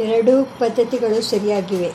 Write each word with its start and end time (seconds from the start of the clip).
ಎರಡೂ 0.00 0.44
ಪದ್ಧತಿಗಳು 0.44 1.22
ಸರಿಯಾಗಿವೆ 1.22 1.92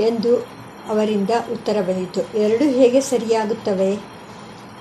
ಎಂದು 0.00 0.46
ಅವರಿಂದ 0.88 1.30
ಉತ್ತರ 1.52 1.80
ಬಂದಿತು. 1.80 2.38
ಎರಡೂ 2.38 2.64
ಹೇಗೆ 2.64 3.00
ಸರಿಯಾಗುತ್ತವೆ? 3.00 3.98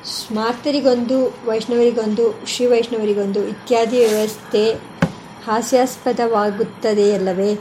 ಸ್ಮಾರ್ತರಿಗೊಂದು, 0.05 1.37
ವೈಷ್ಣವರಿಗೊಂದು 1.45 2.47
ಶ್ರೀ 2.47 2.65
ವೈಷ್ಣವರಿಗೊಂದು 2.65 3.47
ಇತ್ಯಾದಿ 3.47 4.05
ವ್ಯವಸ್ಥೆ 4.05 4.75
ಹಾಸ್ಯಾಸ್ಪದವಾಗುತ್ತದೆಯಲ್ಲವೇ 5.45 7.59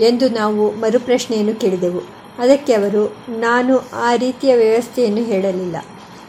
ಎಂದು 0.00 0.28
ನಾವು 0.28 0.70
ಮರುಪ್ರಶ್ನೆಯನ್ನು 0.70 1.54
ಕೇಳಿದೆವು. 1.54 2.00
ಅದಕ್ಕೆ 2.38 2.72
ಅವರು, 2.72 3.16
ನಾನು 3.28 3.80
ಆ 3.92 4.14
ರೀತಿಯ 4.14 4.56
ವ್ಯವಸ್ಥೆಯನ್ನು 4.56 5.24
ಹೇಳಲಿಲ್ಲ. 5.24 5.76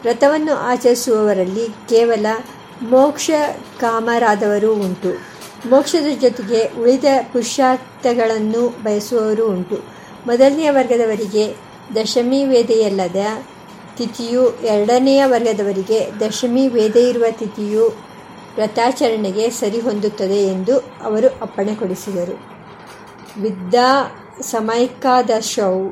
ವ್ರತವನ್ನು 0.02 0.54
ಆಚರಿಸುವವರಲ್ಲಿ 0.54 1.68
ಕೇವಲ 1.88 2.26
ಮೋಕ್ಷ 2.82 3.30
ಕಾಮರಾದವರು 3.80 4.74
ಉಂಟು. 4.74 5.31
ಮೋಕ್ಷದ 5.70 6.20
ಜೊತೆಗೆ 6.20 6.80
ಉಳಿದ 6.80 7.04
ಪುರುಷಾರ್ಥಗಳನ್ನು 7.32 8.82
ಬಯಸುವವರು 8.82 9.46
ಉಂಟು. 9.46 9.84
ಮೊದಲನೆಯ 10.26 10.70
ವರ್ಗದವರಿಗೆ 10.70 11.54
ದಶಮಿ 11.96 12.44
ವೇದೆಯಲ್ಲದ 12.44 13.16
ತಿಥಿಯು 13.96 14.60
ಎರಡನೆಯ 14.60 15.22
ವರ್ಗದವರಿಗೆ 15.26 16.20
ದಶಮಿ 16.20 16.68
ವೇದ 16.68 16.96
ಇರುವ 16.96 17.24
ತಿಥಿಯು 17.30 17.94
ವ್ರತಾಚರಣೆಗೆ 18.54 19.50
ಸರಿಹೊಂದುತ್ತದೆ 19.50 20.46
ಎಂದು 20.46 20.78
ಅವರು 20.78 21.42
ಅಪ್ಪಣೆ 21.42 21.74
ಕೊಡಿಸಿದರು. 21.74 22.52
ವಿದ್ಯಾ 23.42 24.04
ಸಮೈಕಾದಶೌ 24.40 25.90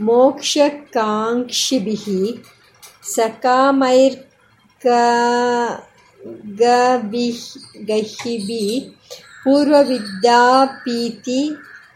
ಮೋಕ್ಷಕಾಂಕ್ಷಿಭಿः 0.00 2.36
ಗಹಿಭಿ 7.86 8.96
ಪೂರ್ವವಿದ್ಯಾಪೀತಿ 9.44 11.50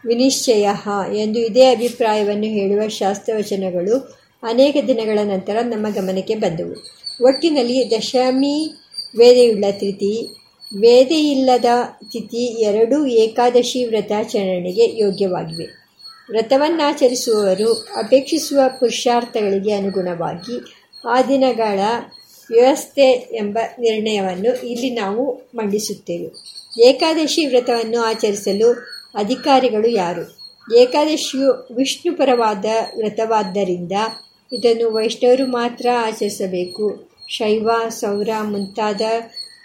ವಿನಿಶ್ಚಯ 0.05 0.69
ಎಂದು 1.13 1.39
ಇದೇ 1.39 1.75
ಅಭಿಪ್ರಾಯವನ್ನು 1.75 2.43
ಹೇಳುವ 2.43 2.87
ಶಾಸ್ತ್ರವಚನಗಳು 2.87 4.21
ಅನೇಕ 4.43 4.77
ದಿನಗಳ 4.87 5.19
ನಂತರ 5.23 5.61
ನಮ್ಮ 5.61 5.89
ಗಮನಕ್ಕೆ 5.89 6.35
ಬಂದವು. 6.35 7.01
ಒಟ್ಟಿನಲ್ಲಿ 7.25 7.93
ದಶಮಿ 7.97 8.81
ವೇದೆಯುಳ್ಳ 9.17 9.65
ತಿಥಿ 9.71 10.40
ವೇದೆಯಿಲ್ಲದ 10.75 11.65
ತಿಥಿ 12.11 12.61
ಎರಡೂ 12.61 13.05
ಏಕಾದಶಿ 13.05 13.85
ವ್ರತಾಚರಣೆಗೆ 13.85 14.99
ಯೋಗ್ಯವಾಗಿವೆ. 14.99 15.65
ವ್ರತವನ್ನಾಚರಿಸುವವರು 16.29 17.73
ಅಪೇಕ್ಷಿಸುವ 17.73 18.59
ಪುರುಷಾರ್ಥಗಳಿಗೆ 18.79 19.73
ಅನುಗುಣವಾಗಿ 19.73 20.73
ಆ 21.09 21.21
ದಿನಗಳ 21.21 21.79
ವ್ಯವಸ್ಥೆ 22.49 23.11
ಎಂಬ 23.11 23.59
ನಿರ್ಣಯವನ್ನು 23.79 24.67
ಇಲ್ಲಿ 24.67 24.89
ನಾವು 24.89 25.49
ಮಂಡಿಸುತ್ತೇವೆ. 25.55 26.31
ಏಕಾದಶಿ 26.83 27.45
ವ್ರತವನ್ನು 27.45 28.01
ಆಚರಿಸಲು 28.01 28.71
ಅಧಿಕಾರಿಗಳು 29.15 29.87
ಯಾರು? 29.87 30.41
ಏಕಾದಶಿಯು 30.77 31.67
ವಿಷ್ಣುಪರವಾದ 31.75 32.65
ವ್ರತವಾದ್ದರಿಂದ 32.97 33.91
ಇದನ್ನು 34.53 34.93
ವೈಷ್ಣವರು 34.93 35.45
ಮಾತ್ರ 35.45 35.87
ಆಚರಿಸಬೇಕು. 35.97 37.11
ಶೈವ, 37.29 37.69
ಸೌರ 37.89 38.29
ಮುಂತಾದ 38.43 39.01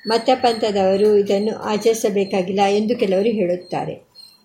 ಮತಪಂಥದವರು 0.06 1.16
ಇದನ್ನು 1.16 1.54
ಆಚರಿಸಬೇಕಾಗಿಲ್ಲ 1.56 2.60
ಎಂದು 2.70 2.96
ಕೆಲವರು 2.96 3.28
ಹೇಳುತ್ತಾರೆ. 3.28 3.94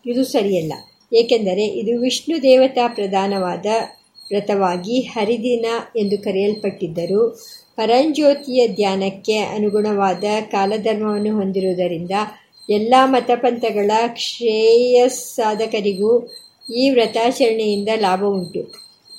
ಇದು 0.05 0.23
ಸರಿಯಲ್ಲ. 0.23 0.73
ಏಕೆಂದರೆ 1.13 1.65
ಇದು 1.65 2.01
ವಿಷ್ಣು 2.01 2.43
ದೇವತಾ 2.43 2.87
ಪ್ರಧಾನವಾದ 2.87 3.65
ವ್ರತವಾಗಿ 4.31 5.01
ಹರಿದಿನ 5.01 5.65
ಎಂದು 5.97 6.17
ಕರೆಯಲ್ಪಟ್ಟಿದ್ದರೂ 6.23 7.29
ಪರಂಜ್ಯೋತಿಯ 7.75 8.67
ಧ್ಯಾನಕ್ಕೆ 8.67 9.37
ಅನುಗುಣವಾದ 9.37 10.23
ಕಾಲಧರ್ಮವನ್ನು 10.51 11.35
ಹೊಂದಿರುವುದರಿಂದ 11.35 12.11
ಎಲ್ಲ 12.69 12.93
ಮತಪಂಥಗಳ 13.05 13.91
ಶ್ರೇಯಸ್ಸಾಧಕರಿಗೂ 14.17 16.11
ಈ 16.75 16.89
ವ್ರತಾಚರಣೆಯಿಂದ 16.89 17.89
ಲಾಭ 17.95 18.23
ಉಂಟು 18.23 18.61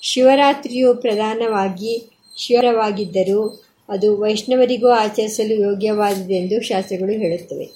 ಶಿವರಾತ್ರಿಯು 0.03 0.95
ಪ್ರಧಾನವಾಗಿ 0.95 1.95
ಶಿವರವಾಗಿದ್ದರೂ 2.37 3.41
ಅದು 3.89 4.17
ವೈಷ್ಣವರಿಗೂ 4.17 4.89
ಆಚರಿಸಲು 4.89 5.55
ಯೋಗ್ಯವಾದುದೆಂದು 5.55 6.61
ಶಾಸ್ತ್ರಗಳು 6.61 7.13
ಹೇಳುತ್ತವೆ. 7.13 7.71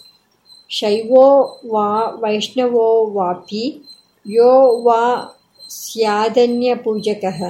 ಶೈವೋ 0.68 1.60
ವಾ 1.66 2.10
ವೈಷ್ಣವೋ 2.10 3.06
ವಾಪಿ 3.10 3.84
ಯೋ 4.26 4.82
ವಾ 4.82 5.32
ಸ್ಯಾದನ್ಯ 5.68 6.74
ಪೂಜಕಃ 6.74 7.42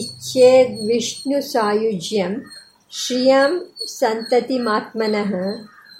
ಇಚ್ಛೇದ್ವಿಷ್ಣು 0.00 1.38
ಸಾಯುಜ್ಯಂ 1.50 2.32
ಶ್ರಿಯಂ 2.92 3.52
ಸಂತತಿಮಾತ್ಮನಃ 3.94 5.32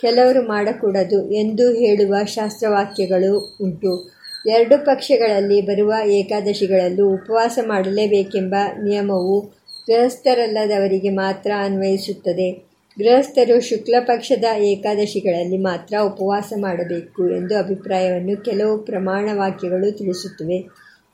ಕೆಲವರು 0.00 0.48
ಮಾಡಕೂಡದು 0.48 1.30
ಎಂದು 1.32 1.72
ಹೇಳುವ 1.72 2.14
ಶಾಸ್ತ್ರವಾಕ್ಯಗಳು 2.24 3.58
ಉಂಟು. 3.62 4.14
ಎರಡು 4.46 4.84
ಪಕ್ಷಗಳಲ್ಲಿ 4.84 5.60
ಬರುವ 5.60 5.94
ಏಕಾದಶಿಗಳಲ್ಲೂ 6.06 7.14
ಉಪವಾಸ 7.14 7.58
ಮಾಡಲೇಬೇಕೆಂಬ 7.66 8.54
ನಿಯಮವು 8.82 9.40
ಗೃಹಸ್ಥರಲ್ಲದವರಿಗೆ 9.86 11.08
ಮಾತ್ರ 11.08 11.50
ಅನ್ವಯಿಸುತ್ತದೆ. 11.58 12.73
ಗೃಹಸ್ಥರು 12.98 13.60
ಶುಕ್ಲ 13.60 13.94
ಪಕ್ಷದ 14.00 14.44
ಏಕಾದಶಿಗಳಲ್ಲಿ 14.58 15.56
ಮಾತ್ರ 15.56 15.94
ಉಪವಾಸ 16.04 16.52
ಮಾಡಬೇಕು 16.56 17.30
ಎಂದು 17.30 17.58
ಅಭಿಪ್ರಾಯವನ್ನು 17.58 18.44
ಕೆಲವು 18.44 18.78
ಪ್ರಮಾಣ 18.78 19.28
ವಾಕ್ಯಗಳು 19.32 19.98
ತಿಳಿಸುತ್ತವೆ. 19.98 20.58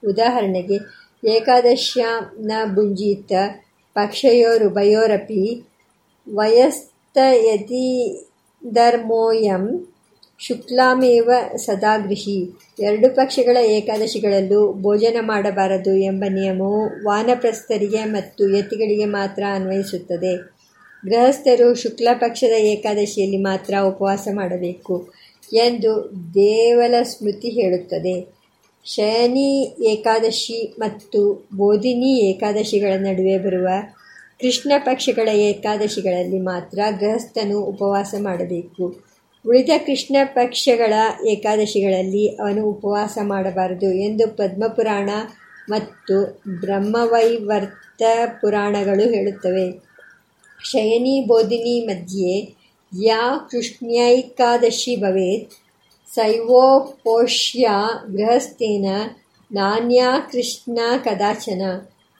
ಉದಾಹರಣೆಗೆ 0.07 0.77
ಏಕಾದಶ್ಯಾಂ 1.29 2.47
ನ 2.47 2.53
ಭುಂಜೀತ 2.75 3.33
ವಯಸ್ತಯತಿ 6.35 7.85
ಧರ್ಮೋಯಂ 8.75 9.93
ಶುಕ್ಲಾಮೇವ 10.39 11.31
ಸದಾಗೃಹಿ. 11.57 12.59
ಎರಡು 12.81 13.17
ಪಕ್ಷಗಳ 13.17 13.57
ಏಕಾದಶಿಗಳಲ್ಲೂ 13.57 14.73
ಭೋಜನ 14.73 15.17
ಮಾಡಬಾರದು 15.21 15.95
ಎಂಬ 15.95 16.25
ನಿಯಮವು 16.29 17.05
ವಾನಪ್ರಸ್ಥರಿಗೆ 17.05 18.05
ಮತ್ತು 18.05 18.57
ಯತಿಗಳಿಗೆ 18.57 19.05
ಮಾತ್ರ 19.05 19.43
ಅನ್ವಯಿಸುತ್ತದೆ. 19.53 20.60
ಗೃಹಸ್ಥರು 21.07 21.75
ಶುಕ್ಲ 21.75 22.09
ಪಕ್ಷದ 22.13 22.53
ಏಕಾದಶಿಯಲ್ಲಿ 22.53 23.37
ಮಾತ್ರ 23.37 23.75
ಉಪವಾಸ 23.87 24.29
ಮಾಡಬೇಕು 24.33 25.09
ಎಂದು 25.53 26.11
ದೇವಲ 26.35 26.95
ಸ್ಮೃತಿ 27.03 27.49
ಹೇಳುತ್ತದೆ. 27.49 28.41
ಶಯನಿ 28.85 29.77
ಏಕಾದಶಿ 29.85 30.75
ಮತ್ತು 30.79 31.49
ಬೋಧಿನಿ 31.57 32.31
ಏಕಾದಶಿಗಳ 32.31 32.93
ನಡುವೆ 32.97 33.39
ಬರುವ 33.39 33.69
ಕೃಷ್ಣ 34.41 34.73
ಪಕ್ಷಗಳ 34.79 35.29
ಏಕಾದಶಿಗಳಲ್ಲಿ 35.29 36.39
ಮಾತ್ರ 36.39 36.79
ಗೃಹಸ್ಥನು 37.01 37.61
ಉಪವಾಸ 37.61 38.15
ಮಾಡಬೇಕು. 38.19 39.11
ಉಳಿದ 39.47 39.71
ಕೃಷ್ಣ 39.87 40.17
ಪಕ್ಷಗಳ 40.25 40.93
ಏಕಾದಶಿಗಳಲ್ಲಿ 41.27 42.29
ಅವನು 42.29 42.65
ಉಪವಾಸ 42.65 43.19
ಮಾಡಬಾರದು 43.23 43.93
ಎಂದು 43.93 44.37
ಪದ್ಮಪುರಾಣ 44.37 45.11
ಮತ್ತು 45.69 46.41
ಬ್ರಹ್ಮವೈವರ್ತ 46.61 48.03
ಪುರಾಣಗಳು 48.41 49.11
ಹೇಳುತ್ತವೆ. 49.11 49.90
ಶಯನಿ 50.65 51.25
ಬೋಧಿನಿ 51.29 51.87
ಮಧ್ಯೆ 51.87 52.57
ಯಾ 53.05 53.49
ಕೃಷ್ಣ್ಯೈಕಾದಶಿ 53.51 54.97
ಭವೇತ್ 54.97 55.51
ಸೈವೋಪೋಷ್ಯ 56.15 57.69
ಗೃಹಸ್ಥೇನ, 58.13 58.87
ನಾನ್ಯಾ 59.53 60.21
ಕೃಷ್ಣ 60.33 60.79
ಕದಾಚನ. 61.05 61.63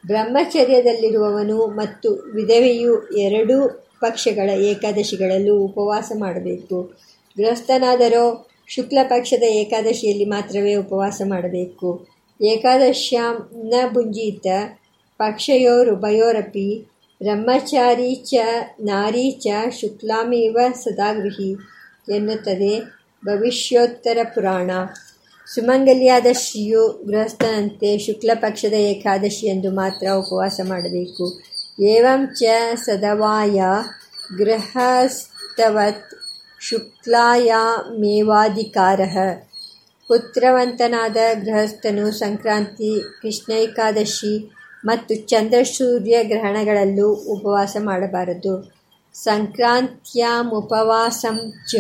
ಬ್ರಹ್ಮಚರ್ಯದಲ್ಲಿರುವವನು 0.07 1.67
ಮತ್ತು 1.67 2.13
ವಿಧವೆಯು 2.13 3.09
ಎರಡೂ 3.09 3.69
ಪಕ್ಷಗಳ 4.01 4.51
ಏಕಾದಶಿಗಳಲ್ಲೂ 4.51 5.59
ಉಪವಾಸ 5.59 6.13
ಮಾಡಬೇಕು. 6.19 6.83
ಗೃಹಸ್ಥನಾದರೋ 7.39 8.47
ಶುಕ್ಲ 8.69 8.99
ಪಕ್ಷದ 9.03 9.43
ಏಕಾದಶಿಯಲ್ಲಿ 9.43 10.25
ಮಾತ್ರವೇ 10.25 10.75
ಉಪವಾಸ 10.75 11.23
ಮಾಡಬೇಕು. 11.25 12.09
ಏಕಾದಶ್ಯಾಂ 12.43 13.51
ನ 13.55 13.75
ಭುಂಜೀತ 13.93 14.47
ಪಕ್ಷಯೋರುಭಯೋರಪಿ 15.19 16.89
ಬ್ರಹ್ಮಚಾರಿ 17.23 18.15
ಚ 18.15 18.35
ನಾರಿ 18.81 19.31
ಚ 19.31 19.47
ಶುಕ್ಲಾಮೇವ 19.81 20.59
ಸದಾಗೃಹಿ 20.83 21.57
ಎನ್ನುತ್ತದೆ 22.15 22.81
ಭವಿಷ್ಯೋತ್ತರ 23.25 24.19
ಪುರಾಣ. 24.35 24.71
ಸುಮಂಗಲಿಯಾದ 25.55 26.27
ಶ್ರೀಯು 26.33 27.03
ಗೃಹಸ್ಥನಂತೆ 27.07 27.99
ಶುಕ್ಲ 27.99 28.31
ಪಕ್ಷದ 28.35 28.73
ಏಕಾದಶಿಯಂದು 28.73 29.71
ಮಾತ್ರ 29.71 30.07
ಉಪವಾಸ 30.17 30.61
ಮಾಡಬೇಕು. 30.65 31.43
ಏವಂ 31.83 32.27
ಚ 32.27 32.43
ಸದವಾಯ 32.85 33.63
ಗೃಹಸ್ಥವತ್ 34.39 36.15
ಶುಕ್ಲಾಯಾಮೇವಾಧಿಕಾರ. 36.61 39.01
ಪುತ್ರವಂತನಾದ 40.09 41.17
ಗೃಹಸ್ಥನು 41.45 42.11
ಸಂಕ್ರಾಂತಿ 42.11 43.03
ಕೃಷ್ಣೈಕಾದಶಿ 43.23 44.60
ಮತ್ತು 44.85 45.15
ಚಂದ್ರಸೂರ್ಯ 45.15 46.25
ಗ್ರಹಣಗಳಲ್ಲೂ 46.25 47.09
ಉಪವಾಸ 47.09 47.77
ಮಾಡಬಾರದು. 47.81 48.75
ಸಂಕ್ರಾಂತ್ಯಾಮುಪವಾಸಂ 49.15 51.53
ಚ 51.69 51.75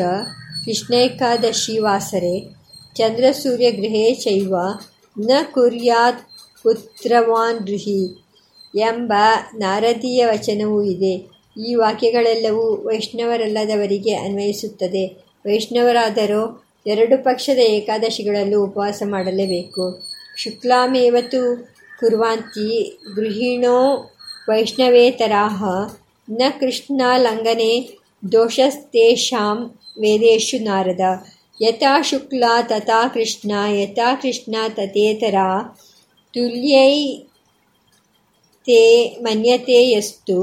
ವಾಸರೆ. 1.80 2.54
ಚಂದ್ರಸೂರ್ಯಗೃಹೇ 2.94 4.14
ಶೈವ 4.14 4.54
ನ 5.18 5.30
ಕುರ್ಯಾತ್ 5.52 6.20
ಪುತ್ರವಾನ್ 6.62 7.66
ಗೃಹಿ 7.66 8.24
ಎಂಬ 8.74 9.12
ನಾರದೀಯ 9.56 10.26
ವಚನವೂ 10.26 10.82
ಇದೆ. 10.82 11.30
ಈ 11.66 11.74
ವಾಕ್ಯಗಳೆಲ್ಲವೂ 11.74 12.86
ವೈಷ್ಣವರಲ್ಲದವರಿಗೆ 12.86 14.14
ಅನ್ವಯಿಸುತ್ತದೆ. 14.14 15.24
ವೈಷ್ಣವರಾದರೂ 15.46 16.64
ಎರಡು 16.86 17.24
ಪಕ್ಷದ 17.24 17.58
ಏಕಾದಶಿಗಳಲ್ಲೂ 17.58 18.64
ಉಪವಾಸ 18.64 19.02
ಮಾಡಲೇಬೇಕು. 19.06 20.06
ಶುಕ್ಲಾಮೇವತು 20.36 21.70
ಕುರ್ವಾಂತಿ 22.00 22.68
ಗೃಹಿಣೋ 23.16 23.78
ವೈಷ್ಣವೇತರಾಹ 24.48 25.64
ನ 26.30 26.42
ಕೃಷ್ಣಾಲಂಘನೆ 26.60 27.72
ದೋಷಸ್ತೇಷಾಂ 28.32 29.58
ವೇದೇಶು 30.00 30.58
ನಾರದ 30.64 31.04
ಯಥಾ 31.62 31.94
ಶುಕ್ಲ 32.02 32.44
ತಥಾ 32.62 33.00
ಕೃಷ್ಣ 33.14 33.52
ಯಥಾ 33.72 34.14
ಕೃಷ್ಣ 34.14 34.54
ತಥೇತರ 34.68 35.34
ತುಲ್ಯೈ 36.34 36.94
ತೇ 38.66 38.82
ಮನ್ಯತೆ 39.20 39.78
ಯಸ್ತು 39.90 40.38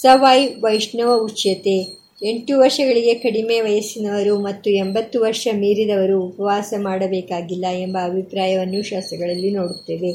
ಸ 0.00 0.06
ವೈ 0.14 0.38
ವೈಷ್ಣವ 0.60 1.10
ಉಚ್ಯತೆ 1.24 1.78
ಎಂಟು 2.22 2.52
ವರ್ಷಗಳಿಗೆ 2.58 3.14
ಕಡಿಮೆ 3.14 3.56
ವಯಸ್ಸಿನವರು 3.60 4.34
ಮತ್ತು 4.40 4.70
ಎಂಬತ್ತು 4.70 5.16
ವರ್ಷ 5.20 5.48
ಮೀರಿದವರು 5.52 6.16
ಉಪವಾಸ 6.20 6.74
ಮಾಡಬೇಕಾಗಿಲ್ಲ 6.78 7.66
ಎಂಬ 7.78 7.96
ಅಭಿಪ್ರಾಯವನ್ನು 8.04 8.82
ಶಾಸ್ತ್ರಗಳಲ್ಲಿ 8.82 9.50
ನೋಡುತ್ತೇವೆ. 9.50 10.12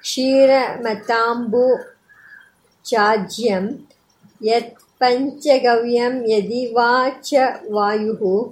ಕ್ಷೀರಮತಾಂಬು 0.00 1.94
ಚಾಜ್ಯಂ 2.84 3.88
ಯತ್ 4.44 4.74
ಪಂಚಗವ್ಯಂ 4.98 6.28
ಯದಿ 6.28 6.74
वायुः 6.74 8.50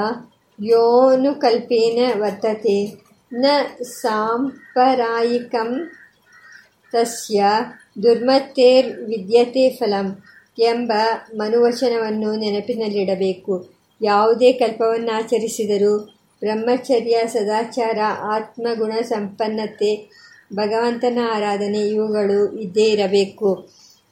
ಯೋನುಕಲ್ಪೇನ 0.64 2.20
ವರ್ತತೆ. 2.20 3.02
ನ 3.32 3.46
ಸಾಂಪರಾಯಿಕಂ 3.82 5.90
ತಸ್ಯ 6.92 7.44
ದುರ್ಮತ್ತೇರ್ 8.02 9.00
ವಿದ್ಯತೆ 9.00 9.70
ಫಲಂ 9.70 10.24
ಎಂಬ 10.58 10.92
ಮನುವಚನವನ್ನು 11.34 12.36
ನೆನಪಿನಲ್ಲಿಡಬೇಕು. 12.36 13.70
ಯಾವುದೇ 14.02 14.52
ಕಲ್ಪವನ್ನಾಚರಿಸಿದರೂ 14.52 16.18
ಬ್ರಹ್ಮಚರ್ಯ 16.40 17.26
ಸದಾಚಾರ 17.26 17.98
ಆತ್ಮಗುಣ 18.20 18.92
ಸಂಪನ್ನತೆ 19.02 20.22
ಭಗವಂತನ 20.54 21.18
ಆರಾಧನೆ 21.34 21.80
ಇವುಗಳು 21.80 22.58
ಇದ್ದೇ 22.58 22.84
ಇರಬೇಕು. 22.84 23.68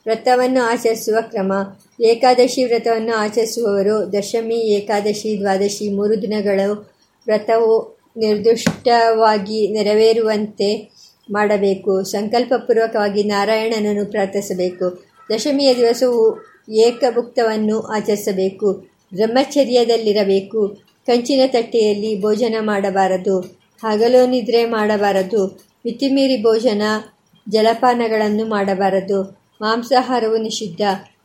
ವ್ರತವನ್ನು 0.06 0.62
ಆಚರಿಸುವ 0.62 1.16
ಕ್ರಮ. 1.20 1.52
ಏಕಾದಶಿ 2.00 2.64
ವ್ರತವನ್ನು 2.64 3.16
ಆಚರಿಸುವವರು 3.16 4.12
ದಶಮಿ, 4.12 4.54
ಏಕಾದಶಿ, 4.54 5.38
ದ್ವಾದಶಿ 5.38 5.90
ಮೂರು 5.90 6.22
ದಿನಗಳು 6.22 6.90
ವ್ರತವು 7.26 8.00
ನಿರ್ದಿಷ್ಟವಾಗಿ 8.16 9.72
ನೆರವೇರುವಂತೆ 9.72 10.90
ಮಾಡಬೇಕು. 11.30 12.02
ಸಂಕಲ್ಪಪೂರ್ವಕವಾಗಿ 12.02 13.22
ನಾರಾಯಣನನ್ನು 13.22 14.06
ಪ್ರಾರ್ಥಿಸಬೇಕು. 14.06 15.04
ದಶಮಿಯ 15.34 15.74
ದಿವಸವು 15.74 16.50
ಏಕಭುಕ್ತವನ್ನು 16.72 17.80
ಆಚರಿಸಬೇಕು. 17.80 18.72
ಬ್ರಹ್ಮಚರ್ಯದಲ್ಲಿರಬೇಕು. 19.14 20.68
ಕಂಚಿನ 21.06 21.40
ತಟ್ಟೆಯಲ್ಲಿ 21.46 22.20
ಭೋಜನ 22.20 22.54
ಮಾಡಬಾರದು. 22.60 23.40
ಹಗಲು 23.82 24.30
ನಿದ್ರೆ 24.30 24.64
ಮಾಡಬಾರದು. 24.64 25.69
ಮಿತಿಮೀರಿ 25.86 26.42
ಭೋಜನ, 26.42 26.82
ಜಲಪಾನಗಳನ್ನು 27.48 28.44
ಮಾಡಬಾರದು. 28.44 29.22
ಮಾಂಸಾಹಾರವು 29.60 30.36
ನಿಷಿದ್ಧ. 30.36 30.80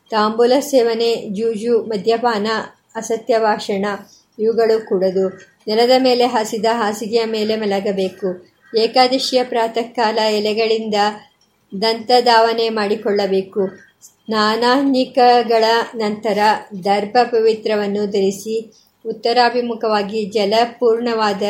ತಾಂಬೂಲ 0.09 0.53
ಸೇವನೆ, 0.59 1.29
ಜೂಜು, 1.29 1.83
ಮದ್ಯಪಾನ 1.83 2.47
ಅಸತ್ಯ 2.95 3.39
ಭಾಷಣ 3.39 3.85
ಇವುಗಳು 4.39 4.85
ಕೂಡದು. 4.85 5.29
ನೆಲದ 5.67 5.91
ಮೇಲೆ 5.99 6.25
ಹಾಸಿದ 6.25 6.65
ಹಾಸಿಗೆಯ 6.71 7.25
ಮೇಲೆ 7.25 7.55
ಮಲಗಬೇಕು. 7.55 8.55
ಏಕಾದಶಿಯ 8.77 9.43
ಪ್ರಾತಃ 9.43 9.81
ಕಾಲ 9.81 10.17
ಎಲೆಗಳಿಂದ 10.17 10.95
ದಂತಧಾವನೆ 11.81 12.69
ಮಾಡಿಕೊಳ್ಳಬೇಕು. 12.69 13.67
ಸ್ನಾನಾನಿಕಗಳ 14.03 15.63
ನಂತರ 15.95 16.37
ದರ್ಭ 16.83 17.17
ಪವಿತ್ರವನ್ನು 17.23 18.05
ಧರಿಸಿ 18.05 18.73
ಉತ್ತರಾಭಿಮುಖವಾಗಿ 19.05 20.25
ಜಲಪೂರ್ಣವಾದ 20.25 21.41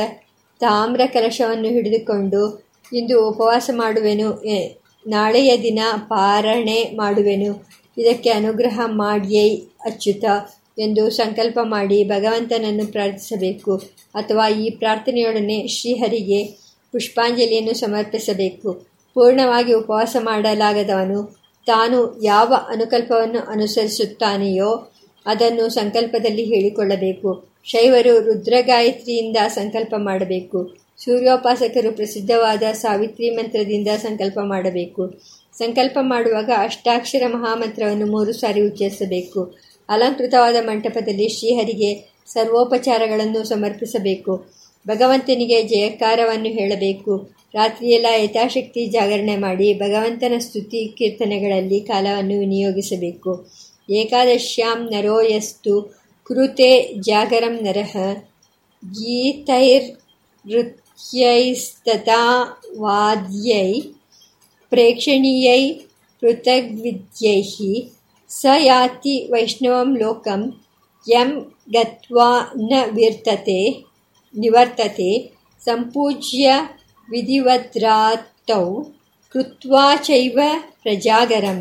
ತಾಮ್ರ 0.59 1.01
ಕಲಶವನ್ನು 1.05 1.67
ಹಿಡಿದುಕೊಂಡು 1.67 2.64
ಇಂದು 2.93 3.29
ಉಪವಾಸ 3.29 3.69
ಮಾಡುವೆನು 3.73 4.43
ನಾಳೆಯ 5.07 5.57
ದಿನ 5.57 5.79
ಪಾರಣೆ 5.97 6.83
ಮಾಡುವೆನು. 6.95 7.67
ಇದಕ್ಕೆ 7.97 8.29
ಅನುಗ್ರಹ 8.29 8.81
ಮಾಡಿಯೇ 8.85 9.55
ಅಚ್ಯುತ 9.85 10.25
ಎಂದು 10.79 11.09
ಸಂಕಲ್ಪ 11.09 11.59
ಮಾಡಿ 11.63 12.03
ಭಗವಂತನನ್ನು 12.03 12.91
ಪ್ರಾರ್ಥಿಸಬೇಕು, 12.91 13.77
ಅಥವಾ 14.15 14.49
ಈ 14.49 14.69
ಪ್ರಾರ್ಥನೆಯೊಡನೆ 14.69 15.67
ಶ್ರೀಹರಿಗೆ 15.67 16.43
ಪುಷ್ಪಾಂಜಲಿಯನ್ನು 16.91 17.73
ಸಮರ್ಪಿಸಬೇಕು. 17.73 18.87
ಪೂರ್ಣವಾಗಿ 19.13 19.73
ಉಪವಾಸ 19.73 20.15
ಮಾಡಲಾಗದವನು 20.19 21.45
ತಾನು 21.65 22.21
ಯಾವ 22.23 22.53
ಅನುಕಲ್ಪವನ್ನು 22.69 23.39
ಅನುಸರಿಸುತ್ತಾನೆಯೋ 23.39 24.93
ಅದನ್ನು 25.25 25.69
ಸಂಕಲ್ಪದಲ್ಲಿ 25.69 26.43
ಹೇಳಿಕೊಳ್ಳಬೇಕು. 26.43 27.49
ಶೈವರು 27.63 28.19
ರುದ್ರಗಾಯತ್ರಿಯಿಂದ 28.19 29.37
ಸಂಕಲ್ಪ 29.47 29.93
ಮಾಡಬೇಕು. 29.97 30.84
ಸೂರ್ಯೋಪಾಸಕರು 30.97 31.91
ಪ್ರಸಿದ್ಧವಾದ 31.91 32.63
ಸಾವಿತ್ರಿ 32.73 33.29
ಮಂತ್ರದಿಂದ 33.29 33.87
ಸಂಕಲ್ಪ 33.87 34.39
ಮಾಡಬೇಕು. 34.39 35.13
ಸಂಕಲ್ಪ 35.57 35.97
ಮಾಡುವಾಗ 36.01 36.51
ಅಷ್ಟಾಕ್ಷರ 36.57 37.23
ಮಹಾಮಂತ್ರವನ್ನು 37.27 38.05
ಮೂರು 38.05 38.33
ಸಾರಿ 38.33 38.61
ಉಚ್ಚರಿಸಬೇಕು. 38.61 39.55
ಅಲಂಕೃತವಾದ 39.89 40.55
ಮಂಟಪದಲ್ಲಿ 40.65 41.29
ಶ್ರೀಹರಿಗೆ 41.29 42.15
ಸರ್ವೋಪಚಾರಗಳನ್ನು 42.27 43.43
ಸಮರ್ಪಿಸಬೇಕು. 43.43 44.45
ಭಗವಂತನಿಗೆ 44.87 45.63
ಜಯಕಾರವನ್ನು 45.63 46.49
ಹೇಳಬೇಕು. 46.49 47.29
ರಾತ್ರಿಯೆಲ್ಲ 47.53 48.05
ಯಥಾಶಕ್ತಿ 48.17 48.85
ಜಾಗರಣೆ 48.85 49.37
ಮಾಡಿ 49.37 49.73
ಭಗವಂತನ 49.73 50.37
ಸ್ತುತಿ 50.39 50.95
ಕೀರ್ತನೆಗಳಲ್ಲಿ 50.97 51.79
ಕಾಲವನ್ನು 51.81 52.39
ವಿನಿಯೋಗಿಸಬೇಕು. 52.39 53.45
ಏಕಾದಶ್ಯಾಂ 53.89 54.89
ನರೋಯಸ್ತು 54.91 55.81
ಕೃತೆ 56.23 56.93
ಜಾಗರಂ 56.99 57.55
ನರಹ 57.63 57.97
ಗೀತೈರ್ 58.83 59.95
ವಾದ್ಯೈ 62.81 63.69
ಪ್ರೇಕ್ಷಣೀಯೈ 64.71 65.61
ಪೃಥಗ್ವಿದ್ಯೈ 66.21 67.41
ಸ 68.31 68.53
ಯಾತಿ 68.61 69.15
ವೈಷ್ಣವಂ 69.31 69.89
ಲೋಕಂ 69.95 70.41
ಯಂ 71.07 71.29
ಗತ್ವಾ 71.73 72.29
ನ 72.61 72.81
ವಿರ್ತತೆ 72.91 73.61
ನಿವರ್ತತೆ 74.33 75.11
ಸಂಪೂಜ್ಯ 75.61 76.45
ವಿಧಿವದ್ರಾತೌ 77.09 78.65
ಕೃತ್ವಾ 79.35 79.85
ಚೈವ 80.03 80.39
ಪ್ರಜಾಗರಂ 80.83 81.59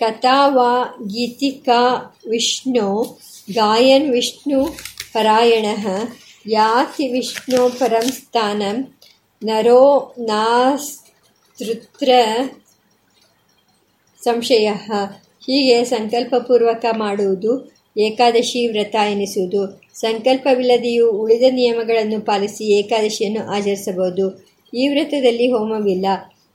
ಕಥಾ 0.00 0.38
ವಾ 0.48 0.70
ಗೀತಿಕಾ 1.06 1.80
ವಿಷ್ಣು 2.26 2.88
ಗಾಯನ್ 3.52 4.08
ವಿಷ್ಣು 4.10 4.60
ಪರಾಯಣಃ 5.12 5.84
ಯಾತಿ 6.46 7.08
ವಿಷ್ಣು 7.08 7.78
ಪರಂ 7.78 8.08
ಸ್ಥಾನಂ 8.08 8.94
ನರೋ 9.44 10.14
ನಾಸ್ತೃತ್ರ 10.18 12.10
ಸಂಶಯ 14.22 14.66
ಹೀಗೆ 15.46 15.84
ಸಂಕಲ್ಪಪೂರ್ವಕ 15.84 16.84
ಮಾಡುವುದು 16.96 17.72
ಏಕಾದಶಿ 17.98 18.66
ವ್ರತ 18.66 18.94
ಎನಿಸುವುದು. 18.94 19.80
ಸಂಕಲ್ಪವಿಲ್ಲದೆಯೂ 19.94 21.10
ಉಳಿದ 21.10 21.42
ನಿಯಮಗಳನ್ನು 21.50 22.20
ಪಾಲಿಸಿ 22.20 22.78
ಏಕಾದಶಿಯನ್ನು 22.78 23.50
ಆಚರಿಸಬಹುದು. 23.50 24.46
ಈ 24.74 24.88
ವ್ರತದಲ್ಲಿ 24.88 25.52
ಹೋಮವಿಲ್ಲ. 25.52 26.06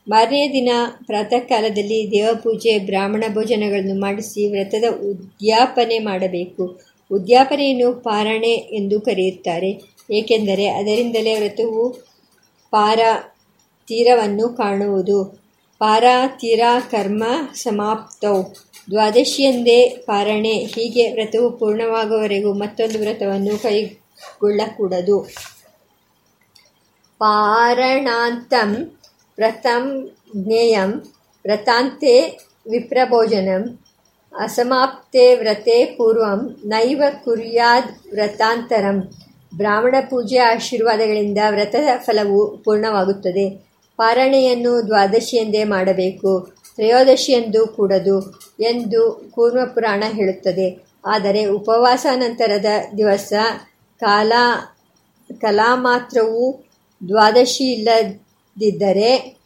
ಮಾರನೆಯ 0.07 0.49
ದಿನ 0.51 0.69
ಪ್ರಾತಃ 1.05 1.39
ಕಾಲದಲ್ಲಿ 1.39 2.11
ದೇವಪೂಜೆ, 2.11 2.79
ಬ್ರಾಹ್ಮಣ 2.79 3.23
ಭೋಜನಗಳನ್ನು 3.33 3.99
ಮಾಡಿಸಿ 3.99 4.49
ವ್ರತದ 4.49 4.83
ಉದ್ಯಾಪನೆ 4.93 5.99
ಮಾಡಬೇಕು. 5.99 6.88
ಉದ್ಯಾಪನೆಯನ್ನು 7.11 7.93
ಪಾರಣೆ 7.93 8.51
ಎಂದು 8.51 9.01
ಕರೆಯುತ್ತಾರೆ. 9.01 9.81
ಏಕೆಂದರೆ 10.11 10.67
ಅದರಿಂದಲೇ 10.67 11.39
ವ್ರತವು 11.39 11.89
ಪಾರ 12.71 12.99
ತೀರವನ್ನು 13.87 14.49
ಕಾಣುವುದು. 14.49 15.23
ಪಾರ 15.79 16.03
ತೀರ 16.27 16.61
ಕರ್ಮ 16.91 17.23
ಸಮಾಪ್ತೌ. 17.53 18.43
ದ್ವಾದಶಿಯಂದೇ 18.91 19.87
ಪಾರಣೆ. 19.87 20.53
ಹೀಗೆ 20.53 21.11
ವ್ರತವು 21.13 21.51
ಪೂರ್ಣವಾಗುವವರೆಗೂ 21.51 22.53
ಮತ್ತೊಂದು 22.53 22.99
ವ್ರತವನ್ನು 22.99 23.61
ಕೈಗೊಳ್ಳಕೂಡದು. 23.61 25.19
ಪಾರಣಾಂತಂ 27.19 28.99
ವ್ರತಂ 29.37 30.11
ಜ್ಞೇಯಂ 30.35 30.91
ವ್ರತಾಂತೆ 31.43 32.39
ವಿಪ್ರಭೋಜನಂ 32.69 33.79
ಅಸಮಾಪ್ತೆ 34.37 35.35
ವ್ರತೆ 35.35 35.85
ಪೂರ್ವಂ, 35.85 36.61
ನೈವ 36.65 37.03
ಕುರ್ಯಾದ್ 37.23 38.11
ವ್ರತಾಂತರಂ. 38.11 39.11
ಬ್ರಾಹ್ಮಣ 39.57 39.95
ಪೂಜೆ 40.09 40.37
ಆಶೀರ್ವಾದಗಳಿಂದ 40.37 41.37
ವ್ರತದ 41.49 41.97
ಫಲವು 41.97 42.57
ಪೂರ್ಣವಾಗುತ್ತದೆ. 42.57 43.49
ಪಾರಣೆಯನ್ನು 43.97 44.87
ದ್ವಾದಶಿಯೆಂದೇ 44.87 45.63
ಮಾಡಬೇಕು, 45.63 46.53
ತ್ರಯೋದಶಿಯೆಂದು 46.75 47.67
ಕೂಡದು 47.67 48.41
ಎಂದು 48.59 49.31
ಕೂರ್ಮ 49.31 49.63
ಪುರಾಣ 49.65 50.03
ಹೇಳುತ್ತದೆ. 50.07 50.87
ಆದರೆ 51.05 51.45
ಉಪವಾಸ 51.45 52.05
ನಂತರದ 52.15 52.65
ದಿವಸ 52.97 53.33
ಕಾಲ, 53.99 54.31
ಕಲಾಮಾತ್ರವೂ 55.39 56.63
ದ್ವಾದಶಿ 57.07 57.63
ಇಲ್ಲದಿದ್ದರೆ 57.63 59.39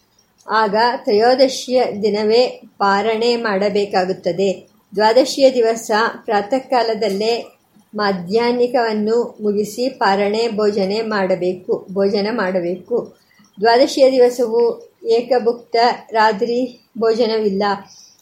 ಆಗ 0.52 0.76
ತ್ರಯೋದಶಿಯ 0.98 1.84
ದಿನವೇ 2.02 2.62
ಪಾರಣೆ 2.78 3.36
ಮಾಡಬೇಕಾಗುತ್ತದೆ. 3.36 4.73
ದ್ವಾದಶಿಯ 4.96 5.52
ದಿವಸ 5.52 5.92
ಪ್ರಾತಃಕಾಲದಲ್ಲೇ 6.26 7.60
ಮಾಧ್ಯಾಹ್ನಿಕವನ್ನು 7.96 9.38
ಮುಗಿಸಿ 9.42 9.90
ಪಾರಣೆ, 9.90 10.48
ಭೋಜನೆ 10.48 11.02
ಮಾಡಬೇಕು, 11.02 11.88
ಭೋಜನ 11.92 12.28
ಮಾಡಬೇಕು. 12.32 13.16
ದ್ವಾದಶಿಯ 13.60 14.12
ದಿವಸವು 14.12 14.92
ಏಕಭುಕ್ತ 15.08 15.76
ರಾತ್ರಿ 16.12 16.90
ಭೋಜನವಿಲ್ಲ. 16.98 17.64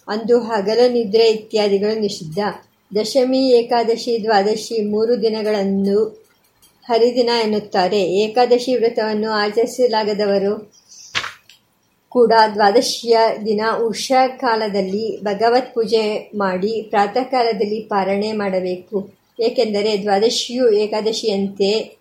ಅಂದು 0.08 0.40
ಹಗಲು, 0.40 0.94
ನಿದ್ರೆ 0.94 1.30
ಇತ್ಯಾದಿಗಳು 1.30 2.00
ನಿಷಿದ್ಧ. 2.00 2.40
ದಶಮಿ, 3.02 3.50
ಏಕಾದಶಿ, 3.50 4.24
ದ್ವಾದಶಿ 4.24 4.82
ಮೂರು 4.82 5.22
ದಿನಗಳನ್ನು 5.22 6.22
ಹರಿದಿನ 6.86 7.30
ಎನ್ನುತ್ತಾರೆ. 7.44 8.02
ಏಕಾದಶಿ 8.04 8.76
ವ್ರತವನ್ನು 8.76 9.32
ಆಚರಿಸಲಾಗದವರು 9.32 10.74
ಕೂಡ 12.12 12.34
ದ್ವಾದಶಿಯ 12.54 13.18
ದಿನ 13.46 13.62
ಉಷಾ 13.88 14.28
ಕಾಲದಲ್ಲಿ 14.28 15.24
ಭಗವತ್ 15.24 15.74
ಪೂಜೆ 15.74 16.32
ಮಾಡಿ 16.36 16.88
ಪ್ರಾತಃ 16.90 17.24
ಕಾಲದಲ್ಲಿ 17.24 17.88
ಪಾರಣೆ 17.94 18.32
ಮಾಡಬೇಕು. 18.32 19.10
ಏಕೆಂದರೆ 19.40 20.04
ದ್ವಾದಶಿಯು 20.04 20.82
ಏಕಾದಶಿಯಂತೆ 20.82 22.00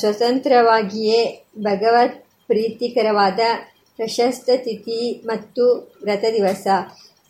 ಸ್ವತಂತ್ರವಾಗಿಯೇ 0.00 1.48
ಭಗವತ್ 1.62 2.26
ಪ್ರೀತಿಕರವಾದ 2.50 3.40
ಪ್ರಶಸ್ತ 3.98 4.50
ತಿಥಿ 4.56 5.20
ಮತ್ತು 5.24 5.90
ವ್ರತ 6.04 6.24
ದಿವಸ. 6.32 6.66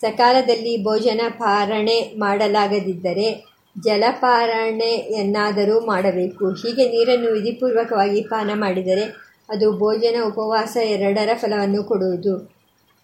ಸಕಾಲದಲ್ಲಿ 0.01 0.85
ಭೋಜನ 0.85 1.21
ಪಾರಣೆ 1.39 2.15
ಮಾಡಲಾಗದಿದ್ದರೆ 2.19 3.51
ಜಲಪಾರಣೆಯನ್ನಾದರೂ 3.77 5.87
ಮಾಡಬೇಕು. 5.87 6.61
ಹೀಗೆ 6.61 6.89
ನೀರನ್ನು 6.89 7.33
ವಿಧಿಪೂರ್ವಕವಾಗಿ 7.33 8.27
ಪಾನ 8.33 8.51
ಮಾಡಿದರೆ 8.55 9.30
ಅದು 9.51 9.79
ಭೋಜನ 9.79 10.17
ಉಪವಾಸ 10.27 10.77
ಎರಡರ 10.77 11.29
ಫಲವನ್ನು 11.35 11.85
ಕೊಡುವುದು. 11.85 12.55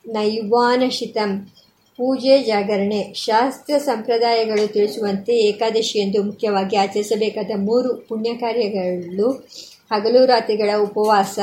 ನೈವಾನಶಿತಂ. 0.07 1.49
ಪೂಜೆ 1.97 2.43
ಜಾಗರಣೆ. 2.43 3.15
ಶಾಸ್ತ್ರ 3.15 3.79
ಸಂಪ್ರದಾಯಗಳು 3.79 4.73
ತಿಳಿಸುವಂತೆ 4.73 5.33
ಏಕಾದಶಿಯಂದು 5.33 6.23
ಮುಖ್ಯವಾಗಿ 6.23 6.77
ಆಚರಿಸಬೇಕಾದ 6.77 7.51
ಮೂರು 7.57 7.95
ಪುಣ್ಯ 7.95 8.35
ಕಾರ್ಯಗಳು 8.35 9.49
ಹಗಲು 9.93 10.25
ರಾತ್ರಿಗಳ 10.25 10.79
ಉಪವಾಸ, 10.79 11.39